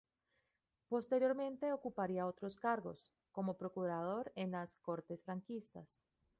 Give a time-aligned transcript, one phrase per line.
[0.87, 5.95] Posteriormente ocuparía otros cargos, como procurador en las Cortes franquistas.